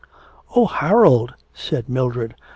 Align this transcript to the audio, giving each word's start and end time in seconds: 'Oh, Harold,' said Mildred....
'Oh, 0.55 0.65
Harold,' 0.65 1.35
said 1.53 1.87
Mildred.... 1.87 2.33